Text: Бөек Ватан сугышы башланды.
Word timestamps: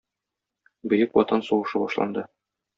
Бөек 0.95 1.15
Ватан 1.21 1.45
сугышы 1.51 1.85
башланды. 1.87 2.29